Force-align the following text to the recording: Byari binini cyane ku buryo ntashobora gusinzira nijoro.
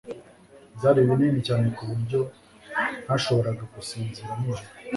Byari 0.77 0.99
binini 1.07 1.39
cyane 1.47 1.67
ku 1.75 1.81
buryo 1.89 2.19
ntashobora 3.05 3.49
gusinzira 3.75 4.31
nijoro. 4.39 4.63